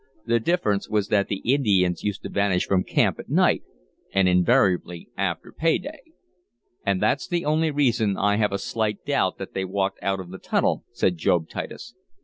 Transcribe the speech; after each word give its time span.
The 0.25 0.39
difference 0.39 0.89
was 0.89 1.09
that 1.09 1.27
the 1.27 1.43
Indians 1.45 2.03
used 2.03 2.23
to 2.23 2.29
vanish 2.29 2.65
from 2.65 2.83
camp 2.83 3.19
at 3.19 3.29
night, 3.29 3.61
and 4.11 4.27
invariably 4.27 5.09
after 5.15 5.51
pay 5.51 5.77
day. 5.77 6.01
"And 6.83 6.99
that's 6.99 7.27
the 7.27 7.45
only 7.45 7.69
reason 7.69 8.17
I 8.17 8.37
have 8.37 8.51
a 8.51 8.57
slight 8.57 9.05
doubt 9.05 9.37
that 9.37 9.53
they 9.53 9.63
walked 9.63 9.99
out 10.01 10.19
of 10.19 10.31
the 10.31 10.39
tunnel," 10.39 10.85
said 10.91 11.17
Job 11.17 11.49
Titus. 11.49 11.93